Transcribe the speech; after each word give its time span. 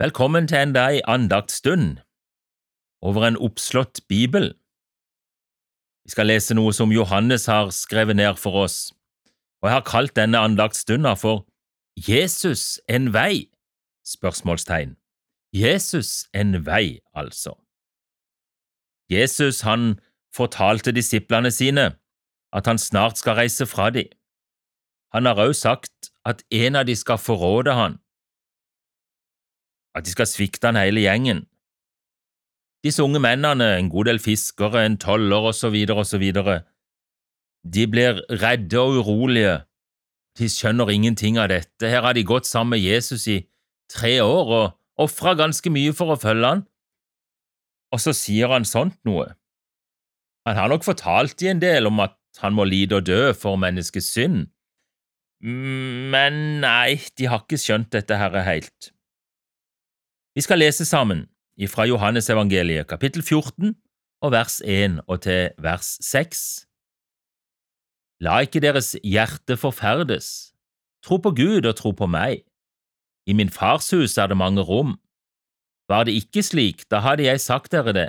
Velkommen 0.00 0.46
til 0.48 0.56
enda 0.56 0.86
ei 0.88 1.02
andaktsstund 1.04 1.98
over 3.04 3.26
en 3.26 3.36
oppslått 3.36 4.00
bibel. 4.08 4.46
Vi 6.04 6.14
skal 6.14 6.30
lese 6.32 6.56
noe 6.56 6.72
som 6.72 6.94
Johannes 6.94 7.44
har 7.52 7.68
skrevet 7.76 8.16
ned 8.16 8.40
for 8.40 8.62
oss, 8.62 8.94
og 9.60 9.68
jeg 9.68 9.76
har 9.76 9.84
kalt 9.84 10.16
denne 10.16 10.40
andaktsstunda 10.40 11.12
for 11.20 11.44
Jesus 12.08 12.80
en 12.88 13.12
vei? 13.12 13.52
spørsmålstegn. 14.08 14.96
Jesus 15.52 16.24
en 16.32 16.66
vei, 16.66 17.04
altså. 17.12 17.58
Jesus 19.12 19.60
han 19.68 20.00
fortalte 20.32 20.96
disiplene 20.96 21.50
sine 21.52 21.90
at 22.56 22.66
han 22.66 22.78
snart 22.78 23.20
skal 23.20 23.36
reise 23.44 23.66
fra 23.66 23.90
dem. 23.90 24.08
Han 25.12 25.26
har 25.26 25.34
også 25.34 25.60
sagt 25.60 26.14
at 26.24 26.40
en 26.50 26.76
av 26.76 26.88
dem 26.88 26.96
skal 26.96 27.18
forråde 27.18 27.76
han, 27.76 28.00
at 29.96 30.06
de 30.06 30.12
skal 30.14 30.28
svikte 30.28 30.70
han 30.70 30.78
hele 30.78 31.04
gjengen. 31.04 31.44
Disse 32.84 33.04
unge 33.04 33.20
mennene, 33.20 33.74
en 33.76 33.90
god 33.92 34.08
del 34.08 34.20
fiskere, 34.22 34.86
en 34.86 34.96
toller 35.00 35.50
osv., 35.50 35.76
osv., 35.92 36.26
de 37.60 37.84
blir 37.92 38.22
redde 38.40 38.80
og 38.80 39.02
urolige, 39.02 39.58
de 40.38 40.48
skjønner 40.48 40.88
ingenting 40.94 41.36
av 41.36 41.50
dette, 41.52 41.84
her 41.84 42.06
har 42.06 42.16
de 42.16 42.24
gått 42.24 42.48
sammen 42.48 42.78
med 42.78 42.84
Jesus 42.84 43.26
i 43.28 43.42
tre 43.92 44.14
år 44.24 44.52
og 44.56 45.04
ofra 45.04 45.34
ganske 45.36 45.72
mye 45.72 45.92
for 45.96 46.14
å 46.14 46.20
følge 46.20 46.54
han, 46.54 46.62
og 47.92 48.00
så 48.00 48.14
sier 48.16 48.52
han 48.54 48.64
sånt 48.64 48.96
noe. 49.04 49.26
Han 50.48 50.56
har 50.56 50.72
nok 50.72 50.86
fortalt 50.86 51.36
de 51.42 51.50
en 51.50 51.60
del 51.60 51.90
om 51.90 52.00
at 52.00 52.16
han 52.40 52.54
må 52.56 52.64
lide 52.64 53.00
og 53.00 53.08
dø 53.10 53.34
for 53.36 53.60
menneskets 53.60 54.08
synd, 54.14 54.46
men 55.40 56.60
nei, 56.64 57.00
de 57.16 57.28
har 57.32 57.44
ikke 57.44 57.60
skjønt 57.60 57.92
dette 57.92 58.16
her 58.16 58.40
helt. 58.46 58.92
Vi 60.34 60.40
skal 60.40 60.60
lese 60.62 60.84
sammen 60.86 61.24
fra 61.68 61.84
Johannesevangeliet, 61.90 62.86
kapittel 62.86 63.22
14, 63.22 63.74
og 64.22 64.30
vers 64.32 64.60
1 64.64 65.00
og 65.08 65.22
til 65.24 65.50
vers 65.58 65.96
6. 66.06 66.66
La 68.22 68.38
ikke 68.44 68.62
deres 68.62 68.94
hjerte 69.02 69.56
forferdes. 69.58 70.54
Tro 71.02 71.16
på 71.16 71.34
Gud 71.34 71.66
og 71.66 71.76
tro 71.76 71.90
på 71.90 72.06
meg. 72.06 72.44
I 73.26 73.34
min 73.34 73.50
fars 73.50 73.90
hus 73.90 74.16
er 74.18 74.30
det 74.30 74.38
mange 74.38 74.62
rom. 74.62 75.00
Var 75.90 76.06
det 76.06 76.14
ikke 76.14 76.46
slik, 76.46 76.86
da 76.90 77.02
hadde 77.02 77.26
jeg 77.26 77.40
sagt 77.40 77.72
dere 77.72 77.92
det, 77.92 78.08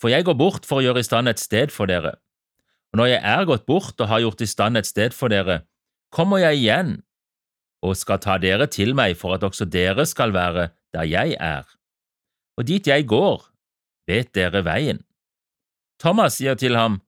for 0.00 0.08
jeg 0.08 0.24
går 0.24 0.38
bort 0.38 0.66
for 0.68 0.78
å 0.78 0.84
gjøre 0.86 1.02
i 1.02 1.08
stand 1.08 1.28
et 1.28 1.42
sted 1.42 1.74
for 1.74 1.90
dere. 1.90 2.14
Og 2.94 3.02
når 3.02 3.16
jeg 3.16 3.22
er 3.26 3.46
gått 3.48 3.66
bort 3.66 3.98
og 3.98 4.06
har 4.06 4.22
gjort 4.22 4.40
i 4.40 4.46
stand 4.46 4.78
et 4.78 4.86
sted 4.86 5.16
for 5.16 5.32
dere, 5.32 5.64
kommer 6.14 6.38
jeg 6.38 6.62
igjen 6.62 7.00
og 7.82 7.96
skal 7.98 8.22
ta 8.22 8.38
dere 8.38 8.70
til 8.70 8.94
meg 8.94 9.18
for 9.18 9.34
at 9.34 9.42
også 9.42 9.66
dere 9.66 10.06
skal 10.06 10.30
være 10.36 10.70
der 10.94 11.06
jeg 11.06 11.36
er. 11.40 11.64
Og 12.56 12.66
dit 12.68 12.86
jeg 12.86 13.06
går, 13.08 13.46
vet 14.06 14.34
dere 14.34 14.64
veien. 14.64 15.00
Thomas 16.00 16.38
sier 16.40 16.54
til 16.54 16.76
ham, 16.76 17.00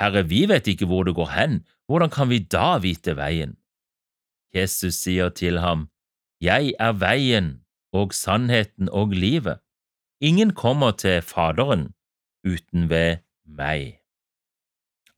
Herre, 0.00 0.24
vi 0.28 0.44
vet 0.50 0.66
ikke 0.66 0.88
hvor 0.90 1.04
du 1.06 1.14
går 1.14 1.30
hen, 1.34 1.60
hvordan 1.86 2.10
kan 2.10 2.30
vi 2.30 2.38
da 2.38 2.78
vite 2.82 3.16
veien? 3.16 3.56
Jesus 4.54 4.94
sier 4.94 5.28
til 5.28 5.58
ham, 5.58 5.88
Jeg 6.40 6.74
er 6.78 6.92
veien 6.92 7.64
og 7.92 8.12
sannheten 8.14 8.88
og 8.88 9.14
livet. 9.14 9.60
Ingen 10.20 10.54
kommer 10.54 10.90
til 10.90 11.22
Faderen 11.22 11.94
uten 12.44 12.90
ved 12.90 13.22
meg. 13.46 14.00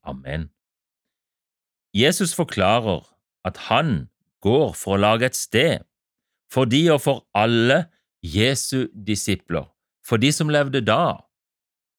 Amen. 0.03 0.51
Jesus 1.95 2.35
forklarer 2.35 3.03
at 3.45 3.57
han 3.57 4.09
går 4.41 4.73
for 4.73 4.95
å 4.95 5.01
lage 5.01 5.27
et 5.27 5.37
sted 5.37 5.83
for 6.53 6.69
de 6.69 6.83
og 6.93 7.01
for 7.03 7.25
alle 7.35 7.87
Jesu 8.35 8.87
disipler, 9.07 9.67
for 10.07 10.19
de 10.23 10.33
som 10.33 10.51
levde 10.51 10.83
da, 10.85 11.17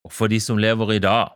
og 0.03 0.11
for 0.11 0.31
de 0.31 0.39
som 0.43 0.59
lever 0.59 0.97
i 0.97 1.03
dag. 1.03 1.33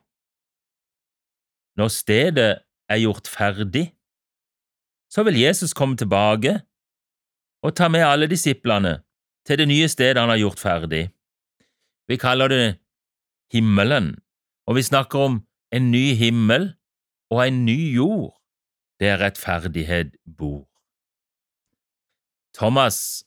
Når 1.79 1.87
stedet 1.87 2.51
er 2.89 2.99
gjort 2.99 3.27
ferdig, 3.27 3.91
så 5.11 5.23
vil 5.27 5.39
Jesus 5.39 5.73
komme 5.73 5.97
tilbake 5.97 6.59
og 7.63 7.75
ta 7.75 7.87
med 7.91 8.07
alle 8.07 8.27
disiplene 8.31 9.01
til 9.47 9.59
det 9.59 9.67
nye 9.67 9.87
stedet 9.91 10.19
han 10.19 10.31
har 10.31 10.39
gjort 10.39 10.59
ferdig. 10.59 11.09
Vi 12.07 12.17
kaller 12.17 12.47
det 12.51 12.65
himmelen, 13.53 14.15
og 14.67 14.75
vi 14.75 14.83
snakker 14.87 15.19
om 15.19 15.41
en 15.71 15.91
ny 15.91 16.13
himmel 16.19 16.73
og 17.31 17.47
en 17.47 17.65
ny 17.65 17.95
jord 17.95 18.35
der 18.99 19.19
rettferdighet 19.23 20.15
bor. 20.37 20.67
Thomas, 22.53 23.23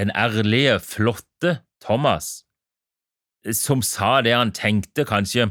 den 0.00 0.12
ærlige, 0.16 0.78
flotte 0.80 1.58
Thomas, 1.84 2.46
som 3.56 3.82
sa 3.84 4.20
det 4.24 4.32
han 4.32 4.52
tenkte, 4.56 5.04
kanskje 5.08 5.50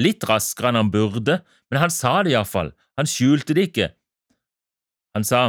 litt 0.00 0.24
raskere 0.28 0.72
enn 0.72 0.80
han 0.80 0.92
burde, 0.92 1.40
men 1.70 1.82
han 1.82 1.92
sa 1.92 2.20
det 2.24 2.34
iallfall, 2.34 2.72
han 2.98 3.08
skjulte 3.08 3.56
det 3.56 3.68
ikke. 3.70 3.88
Han 5.16 5.26
sa, 5.28 5.42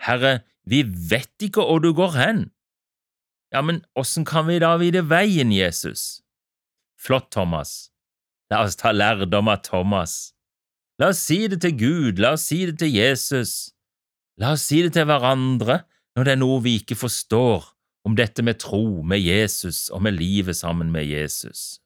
Herre, 0.00 0.40
vi 0.64 0.82
vet 0.82 1.32
ikke 1.44 1.64
hvor 1.64 1.82
du 1.84 1.92
går 1.96 2.16
hen. 2.16 2.46
Ja, 3.54 3.62
men 3.62 3.82
åssen 3.96 4.26
kan 4.26 4.48
vi 4.48 4.58
da 4.62 4.74
vite 4.80 5.04
veien, 5.06 5.52
Jesus? 5.54 6.22
Flott, 6.98 7.30
Thomas. 7.30 7.92
La 8.50 8.64
oss 8.64 8.78
ta 8.78 8.92
lærdom 8.94 9.50
av 9.52 9.62
Thomas. 9.66 10.34
La 11.00 11.12
oss 11.12 11.22
si 11.28 11.44
det 11.50 11.60
til 11.62 11.76
Gud, 11.78 12.22
la 12.22 12.34
oss 12.36 12.48
si 12.50 12.64
det 12.68 12.78
til 12.80 12.94
Jesus, 12.94 13.74
la 14.40 14.54
oss 14.56 14.64
si 14.68 14.80
det 14.84 14.94
til 14.96 15.06
hverandre 15.08 15.82
når 16.16 16.24
det 16.24 16.32
er 16.32 16.40
noe 16.40 16.62
vi 16.64 16.78
ikke 16.80 16.96
forstår 16.98 17.66
om 18.06 18.16
dette 18.16 18.42
med 18.46 18.60
tro, 18.62 19.02
med 19.02 19.20
Jesus 19.20 19.88
og 19.92 20.02
med 20.06 20.16
livet 20.16 20.56
sammen 20.56 20.92
med 20.94 21.04
Jesus. 21.04 21.80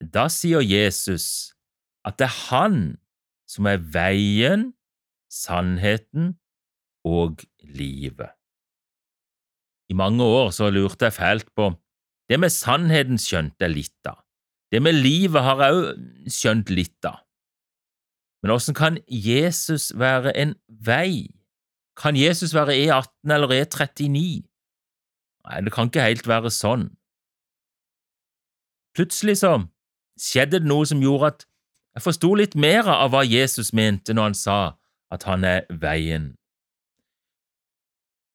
Da 0.00 0.28
sier 0.30 0.62
Jesus 0.62 1.56
at 2.06 2.18
det 2.20 2.28
er 2.28 2.36
Han 2.50 2.80
som 3.48 3.66
er 3.66 3.78
veien, 3.78 4.72
sannheten 5.32 6.36
og 7.06 7.42
livet. 7.62 8.30
I 9.90 9.94
mange 9.94 10.22
år 10.22 10.50
så 10.50 10.70
lurte 10.70 11.06
jeg 11.06 11.14
fælt 11.14 11.50
på 11.54 11.70
det 12.28 12.38
med 12.42 12.50
sannheten 12.50 13.20
skjønte 13.22 13.66
jeg 13.66 13.74
litt 13.74 14.10
av, 14.10 14.18
det 14.74 14.82
med 14.82 14.98
livet 14.98 15.44
har 15.46 15.62
jeg 15.62 15.76
òg 15.78 16.32
skjønt 16.32 16.72
litt 16.74 17.06
av. 17.06 17.22
Men 18.42 18.54
åssen 18.56 18.74
kan 18.78 18.98
Jesus 19.06 19.92
være 19.98 20.34
en 20.38 20.56
vei? 20.66 21.35
Kan 21.96 22.16
Jesus 22.16 22.54
være 22.54 22.76
E18 22.76 23.32
eller 23.32 23.54
E39? 23.56 24.44
Nei, 25.46 25.60
det 25.64 25.72
kan 25.72 25.88
ikke 25.88 26.04
helt 26.04 26.28
være 26.28 26.50
sånn. 26.52 26.90
Plutselig 28.96 29.38
så 29.40 29.52
skjedde 30.20 30.60
det 30.60 30.68
noe 30.68 30.86
som 30.88 31.02
gjorde 31.04 31.32
at 31.32 31.46
jeg 31.96 32.04
forsto 32.04 32.32
litt 32.36 32.56
mer 32.56 32.88
av 32.92 33.12
hva 33.12 33.22
Jesus 33.24 33.72
mente 33.76 34.12
når 34.12 34.30
han 34.30 34.36
sa 34.36 34.58
at 35.12 35.24
han 35.28 35.44
er 35.48 35.64
veien. 35.70 36.34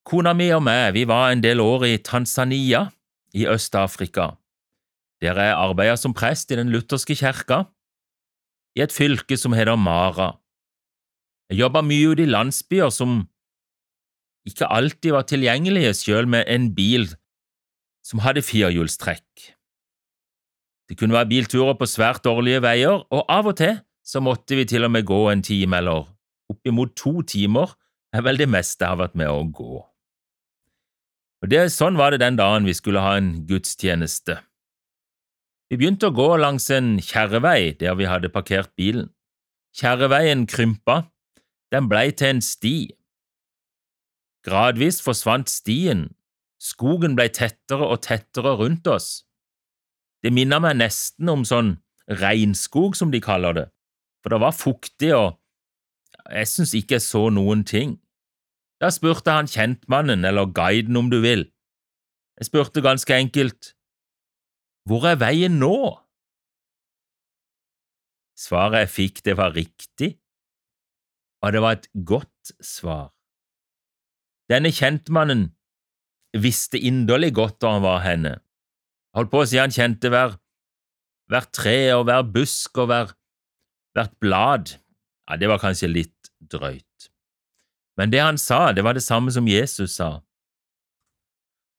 Kona 0.08 0.34
mi 0.34 0.48
og 0.56 0.64
meg 0.66 0.96
vi 0.96 1.06
var 1.10 1.30
en 1.30 1.44
del 1.44 1.62
år 1.62 1.86
i 1.86 1.98
Tanzania 2.02 2.88
i 3.38 3.46
Øst-Afrika, 3.46 4.32
der 5.22 5.38
jeg 5.38 5.54
arbeida 5.54 5.98
som 5.98 6.16
prest 6.18 6.52
i 6.52 6.58
den 6.58 6.74
lutherske 6.74 7.16
kirka 7.16 7.64
i 8.76 8.82
et 8.82 8.94
fylke 8.96 9.38
som 9.38 9.54
heter 9.54 9.78
Mara. 9.78 10.32
Jeg 11.52 11.62
jobba 11.62 11.84
mye 11.86 12.16
ute 12.16 12.26
i 12.26 12.32
landsbyer 12.32 12.90
som 12.90 13.28
ikke 14.48 14.70
alltid 14.74 15.14
var 15.14 15.28
tilgjengelige, 15.30 15.94
selv 15.94 16.28
med 16.28 16.48
en 16.48 16.72
bil 16.76 17.08
som 18.06 18.24
hadde 18.26 18.42
firehjulstrekk. 18.42 19.52
Det 20.90 20.98
kunne 21.00 21.16
være 21.16 21.30
bilturer 21.30 21.78
på 21.80 21.88
svært 21.88 22.26
dårlige 22.26 22.64
veier, 22.66 23.06
og 23.10 23.26
av 23.30 23.52
og 23.52 23.58
til 23.62 23.78
så 24.04 24.20
måtte 24.20 24.58
vi 24.58 24.66
til 24.68 24.84
og 24.88 24.92
med 24.92 25.06
gå 25.08 25.22
en 25.32 25.44
time 25.46 25.78
eller 25.78 26.10
oppimot 26.52 26.96
to 26.98 27.22
timer, 27.22 27.78
er 28.12 28.26
vel 28.26 28.42
det 28.42 28.50
meste 28.52 28.84
jeg 28.84 28.92
har 28.92 29.00
vært 29.00 29.16
med 29.16 29.32
å 29.32 29.46
gå. 29.56 29.80
Og 31.42 31.50
det, 31.50 31.62
Sånn 31.74 31.98
var 31.98 32.12
det 32.12 32.22
den 32.22 32.38
dagen 32.38 32.68
vi 32.68 32.76
skulle 32.78 33.02
ha 33.02 33.16
en 33.18 33.46
gudstjeneste. 33.50 34.42
Vi 35.72 35.80
begynte 35.80 36.10
å 36.12 36.16
gå 36.16 36.28
langs 36.36 36.68
en 36.76 36.98
kjerrevei 37.00 37.72
der 37.80 37.96
vi 37.96 38.10
hadde 38.10 38.34
parkert 38.34 38.74
bilen. 38.76 39.08
Kjerreveien 39.80 40.44
krympa, 40.52 41.06
den 41.72 41.88
blei 41.88 42.10
til 42.12 42.36
en 42.36 42.44
sti. 42.44 42.92
Gradvis 44.46 45.02
forsvant 45.06 45.50
stien, 45.50 46.08
skogen 46.62 47.14
blei 47.18 47.30
tettere 47.30 47.86
og 47.86 48.02
tettere 48.06 48.56
rundt 48.58 48.88
oss. 48.90 49.24
Det 50.22 50.34
minner 50.34 50.62
meg 50.62 50.80
nesten 50.80 51.30
om 51.30 51.46
sånn 51.46 51.76
regnskog, 52.22 52.98
som 52.98 53.14
de 53.14 53.22
kaller 53.22 53.58
det, 53.58 53.68
for 54.22 54.34
det 54.34 54.42
var 54.42 54.58
fuktig 54.58 55.14
og 55.18 55.38
jeg 56.32 56.48
synes 56.48 56.74
ikke 56.78 56.98
jeg 56.98 57.06
så 57.06 57.28
noen 57.34 57.64
ting. 57.68 57.98
Da 58.82 58.90
spurte 58.94 59.34
han 59.34 59.50
kjentmannen, 59.50 60.26
eller 60.26 60.50
guiden 60.54 60.98
om 60.98 61.10
du 61.12 61.20
vil. 61.22 61.46
Jeg 62.40 62.50
spurte 62.50 62.82
ganske 62.82 63.14
enkelt, 63.14 63.74
hvor 64.90 65.06
er 65.06 65.20
veien 65.22 65.60
nå? 65.62 65.76
Svaret 68.38 68.88
jeg 68.88 68.94
fikk, 68.96 69.24
det 69.26 69.36
var 69.38 69.54
riktig, 69.54 70.16
og 71.46 71.54
det 71.54 71.62
var 71.62 71.78
et 71.78 71.90
godt 71.94 72.54
svar. 72.66 73.12
Denne 74.52 74.72
kjentmannen 74.76 75.46
visste 76.36 76.80
inderlig 76.80 77.32
godt 77.38 77.62
hvor 77.62 77.78
han 77.78 77.86
var 77.86 78.02
henne. 78.04 78.34
Holdt 79.16 79.32
på 79.32 79.44
å 79.44 79.48
si 79.48 79.60
han 79.60 79.72
kjente 79.72 80.12
hver, 80.12 80.36
hver 81.32 81.48
tre 81.56 81.78
og 81.96 82.06
hver 82.08 82.26
busk 82.34 82.80
og 82.84 82.90
hver, 82.92 83.14
hvert 83.96 84.16
blad. 84.24 84.74
Ja, 85.28 85.40
det 85.40 85.48
var 85.52 85.62
kanskje 85.64 85.92
litt 85.92 86.32
drøyt. 86.40 87.12
Men 88.00 88.12
det 88.12 88.24
han 88.24 88.40
sa, 88.40 88.72
det 88.76 88.84
var 88.84 88.96
det 88.96 89.04
samme 89.04 89.32
som 89.32 89.48
Jesus 89.48 89.96
sa. 90.00 90.20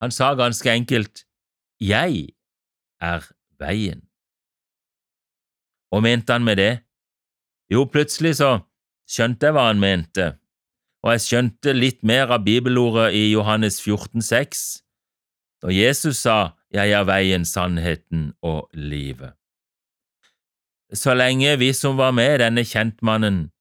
Han 0.01 0.13
sa 0.13 0.33
ganske 0.35 0.69
enkelt, 0.69 1.25
Jeg 1.81 2.29
er 3.01 3.25
veien. 3.59 4.05
Og 5.91 6.03
mente 6.03 6.31
han 6.31 6.45
med 6.45 6.57
det? 6.57 6.83
Jo, 7.69 7.83
plutselig 7.91 8.37
så 8.39 8.51
skjønte 9.09 9.49
jeg 9.49 9.55
hva 9.57 9.65
han 9.67 9.81
mente, 9.81 10.29
og 11.03 11.11
jeg 11.11 11.23
skjønte 11.25 11.73
litt 11.75 11.99
mer 12.07 12.31
av 12.31 12.45
bibelordet 12.45 13.11
i 13.15 13.25
Johannes 13.33 13.81
14, 13.83 14.23
14,6, 14.23 14.83
da 15.63 15.71
Jesus 15.71 16.23
sa 16.23 16.55
Jeg 16.73 16.89
er 16.89 17.03
veien, 17.05 17.45
sannheten 17.45 18.33
og 18.41 18.65
livet. 18.73 19.35
Så 20.93 21.13
lenge 21.13 21.51
vi 21.61 21.69
som 21.73 21.99
var 21.99 22.15
med 22.17 22.39
denne 22.41 22.63
kjentmannen, 22.65 23.51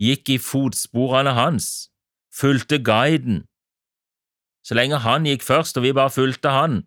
gikk 0.00 0.28
i 0.34 0.36
fotsporene 0.38 1.32
hans, 1.36 1.88
fulgte 2.28 2.78
guiden, 2.84 3.46
så 4.60 4.76
lenge 4.76 5.00
han 5.00 5.24
gikk 5.24 5.42
først 5.46 5.78
og 5.80 5.86
vi 5.86 5.94
bare 5.96 6.12
fulgte 6.12 6.52
han 6.52 6.82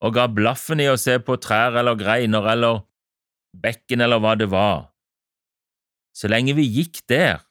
og 0.00 0.14
ga 0.16 0.28
blaffen 0.32 0.80
i 0.80 0.88
å 0.88 0.96
se 0.96 1.18
på 1.20 1.36
trær 1.42 1.76
eller 1.76 1.98
greiner 1.98 2.48
eller 2.54 2.86
bekken 3.52 4.00
eller 4.00 4.22
hva 4.22 4.32
det 4.38 4.48
var, 4.48 4.88
så 6.16 6.30
lenge 6.30 6.56
vi 6.56 6.64
gikk 6.66 7.02
der, 7.10 7.44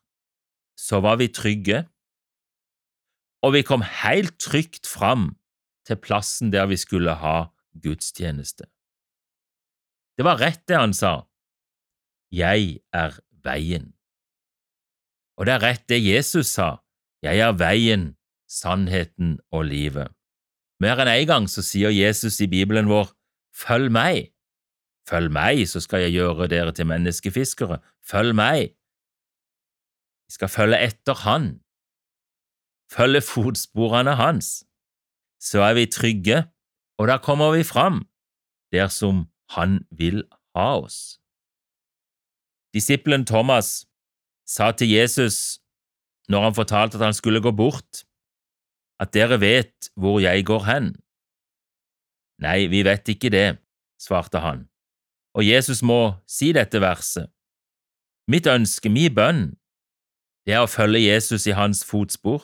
så 0.77 0.99
var 1.03 1.21
vi 1.21 1.29
trygge, 1.31 1.85
og 3.47 3.53
vi 3.55 3.63
kom 3.63 3.83
helt 4.03 4.35
trygt 4.43 4.89
fram 4.91 5.29
til 5.87 5.95
plassen 6.03 6.51
der 6.51 6.67
vi 6.67 6.75
skulle 6.75 7.13
ha 7.21 7.37
gudstjeneste. 7.79 8.67
Det 10.19 10.25
var 10.27 10.41
rett 10.41 10.65
det 10.67 10.75
han 10.75 10.95
sa, 10.97 11.29
Jeg 12.33 12.81
er 12.91 13.15
veien. 13.31 13.93
Og 15.37 15.47
det 15.47 15.53
er 15.53 15.63
rett 15.63 15.85
det 15.87 16.01
Jesus 16.03 16.51
sa, 16.57 16.83
Jeg 17.23 17.39
er 17.39 17.53
veien, 17.55 18.17
sannheten 18.49 19.37
og 19.51 19.69
livet. 19.71 20.11
Mer 20.83 20.99
enn 20.99 21.13
en 21.13 21.29
gang 21.29 21.47
så 21.47 21.63
sier 21.63 21.93
Jesus 21.93 22.41
i 22.43 22.49
Bibelen 22.51 22.91
vår, 22.91 23.13
Følg 23.55 23.89
meg. 23.89 24.33
Følg 25.07 25.31
meg, 25.31 25.63
så 25.71 25.79
skal 25.81 26.03
jeg 26.03 26.17
gjøre 26.19 26.49
dere 26.51 26.73
til 26.75 26.89
menneskefiskere. 26.89 27.79
Følg 28.05 28.35
meg. 28.35 28.75
Vi 30.27 30.35
skal 30.35 30.51
følge 30.51 30.81
etter 30.83 31.23
Han. 31.23 31.47
Følge 32.91 33.21
fotsporene 33.21 34.15
hans. 34.15 34.63
Så 35.39 35.61
er 35.61 35.73
vi 35.77 35.85
trygge, 35.85 36.43
og 36.97 37.07
da 37.07 37.17
kommer 37.17 37.51
vi 37.55 37.63
fram, 37.63 38.05
der 38.71 38.87
som 38.87 39.27
Han 39.49 39.87
vil 39.91 40.23
ha 40.55 40.75
oss. 40.83 41.21
Disippelen 42.73 43.25
Thomas 43.25 43.87
sa 44.45 44.71
til 44.71 44.89
Jesus 44.91 45.61
når 46.27 46.43
han 46.43 46.55
fortalte 46.55 46.97
at 46.97 47.03
han 47.03 47.15
skulle 47.15 47.41
gå 47.41 47.51
bort, 47.51 48.03
at 48.99 49.13
dere 49.13 49.39
vet 49.39 49.87
hvor 49.95 50.19
jeg 50.19 50.43
går 50.45 50.65
hen? 50.67 50.89
Nei, 52.43 52.67
vi 52.67 52.83
vet 52.83 53.07
ikke 53.07 53.31
det, 53.31 53.57
svarte 54.01 54.43
han, 54.43 54.67
og 55.33 55.47
Jesus 55.47 55.81
må 55.81 56.19
si 56.27 56.51
dette 56.51 56.81
verset. 56.83 57.31
Mitt 58.27 58.47
ønske, 58.51 58.91
mi 58.91 59.07
bønn, 59.07 59.55
det 60.45 60.57
er 60.57 60.65
å 60.65 60.69
følge 60.69 61.05
Jesus 61.07 61.47
i 61.47 61.55
hans 61.55 61.85
fotspor, 61.87 62.43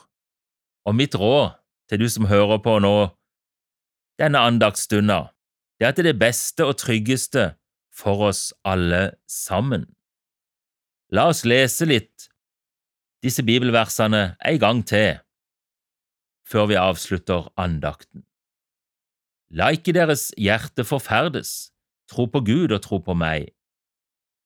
og 0.85 0.95
mitt 0.95 1.15
råd 1.15 1.53
til 1.89 2.03
du 2.03 2.07
som 2.09 2.27
hører 2.27 2.59
på 2.63 2.77
nå 2.83 2.95
denne 4.21 4.39
andagsstunda, 4.39 5.33
det 5.79 5.87
er 5.87 5.99
er 5.99 6.07
det 6.11 6.19
beste 6.19 6.65
og 6.65 6.77
tryggeste 6.77 7.55
for 7.93 8.29
oss 8.29 8.53
alle 8.63 9.15
sammen. 9.27 9.85
La 11.11 11.27
oss 11.29 11.43
lese 11.45 11.85
litt 11.85 12.29
disse 13.23 13.43
bibelversene 13.43 14.35
en 14.39 14.59
gang 14.59 14.83
til 14.87 15.19
før 16.47 16.67
vi 16.69 16.75
avslutter 16.75 17.47
andakten. 17.57 18.25
La 19.49 19.69
ikke 19.71 19.93
deres 19.95 20.31
hjerte 20.37 20.83
forferdes, 20.83 21.71
tro 22.09 22.25
på 22.25 22.41
Gud 22.43 22.73
og 22.73 22.81
tro 22.83 22.99
på 22.99 23.13
meg. 23.13 23.53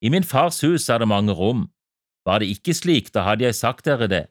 I 0.03 0.11
min 0.13 0.23
fars 0.23 0.61
hus 0.61 0.89
er 0.89 1.01
det 1.01 1.07
mange 1.07 1.33
rom, 1.33 1.67
var 2.27 2.39
det 2.39 2.51
ikke 2.51 2.75
slik, 2.75 3.13
da 3.15 3.23
hadde 3.23 3.47
jeg 3.47 3.55
sagt 3.55 3.87
dere 3.87 4.07
det. 4.11 4.25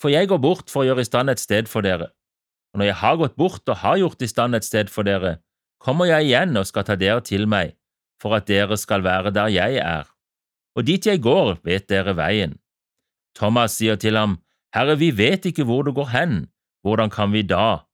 For 0.00 0.12
jeg 0.12 0.30
går 0.30 0.40
bort 0.40 0.72
for 0.72 0.82
å 0.82 0.88
gjøre 0.88 1.04
i 1.04 1.08
stand 1.08 1.32
et 1.32 1.42
sted 1.42 1.68
for 1.68 1.84
dere, 1.84 2.08
og 2.72 2.80
når 2.80 2.90
jeg 2.90 2.98
har 3.02 3.18
gått 3.20 3.36
bort 3.36 3.68
og 3.68 3.80
har 3.82 3.98
gjort 4.00 4.22
i 4.22 4.30
stand 4.30 4.56
et 4.56 4.66
sted 4.66 4.90
for 4.92 5.06
dere, 5.06 5.38
kommer 5.82 6.08
jeg 6.08 6.28
igjen 6.28 6.56
og 6.60 6.68
skal 6.68 6.86
ta 6.86 6.96
dere 6.96 7.22
til 7.26 7.48
meg, 7.50 7.74
for 8.20 8.36
at 8.36 8.46
dere 8.48 8.78
skal 8.78 9.04
være 9.04 9.32
der 9.34 9.50
jeg 9.52 9.80
er. 9.82 10.08
Og 10.78 10.86
dit 10.86 11.06
jeg 11.06 11.22
går, 11.24 11.58
vet 11.66 11.88
dere 11.90 12.14
veien. 12.16 12.58
Thomas 13.36 13.76
sier 13.78 13.98
til 14.00 14.18
ham, 14.18 14.38
Herre, 14.74 14.96
vi 15.00 15.10
vet 15.16 15.46
ikke 15.50 15.66
hvor 15.66 15.82
du 15.82 15.92
går 15.92 16.12
hen, 16.14 16.34
hvordan 16.86 17.10
kan 17.10 17.32
vi 17.34 17.42
da 17.42 17.86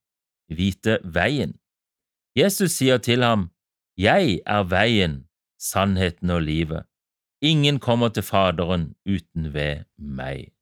vite 0.53 0.99
veien? 1.03 1.57
Jesus 2.37 2.77
sier 2.77 3.01
til 3.01 3.25
ham, 3.25 3.49
Jeg 3.97 4.43
er 4.45 4.63
veien, 4.69 5.25
sannheten 5.57 6.29
og 6.29 6.43
livet. 6.45 6.85
Ingen 7.41 7.79
kommer 7.79 8.09
til 8.13 8.21
Faderen 8.23 8.93
uten 9.09 9.53
ved 9.53 9.89
meg. 9.97 10.56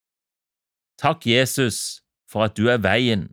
Takk, 1.01 1.27
Jesus, 1.27 2.01
for 2.31 2.47
at 2.47 2.57
du 2.57 2.69
er 2.71 2.77
veien, 2.77 3.29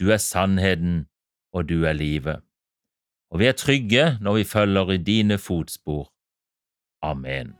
du 0.00 0.10
er 0.12 0.20
sannheten 0.20 1.06
og 1.54 1.68
du 1.68 1.84
er 1.84 1.92
livet. 1.92 2.42
Og 3.30 3.40
vi 3.40 3.46
er 3.46 3.56
trygge 3.58 4.18
når 4.20 4.34
vi 4.34 4.44
følger 4.44 4.90
i 4.90 4.96
dine 4.96 5.38
fotspor. 5.38 6.10
Amen. 7.02 7.54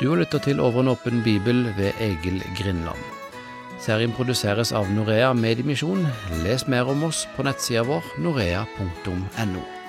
Du 0.00 0.10
har 0.10 0.16
lytta 0.18 0.38
til 0.38 0.60
Over 0.60 0.80
en 0.80 0.88
åpen 0.88 1.22
bibel 1.22 1.64
ved 1.78 1.92
Egil 2.00 2.42
Grindland. 2.58 2.98
Serien 3.82 4.12
produseres 4.14 4.72
av 4.72 4.90
Norea 4.90 5.32
Mediemisjon. 5.32 6.06
Les 6.44 6.66
mer 6.68 6.90
om 6.90 7.02
oss 7.10 7.26
på 7.36 7.42
nettsida 7.46 7.82
vår 7.86 8.12
norea.no. 8.22 9.81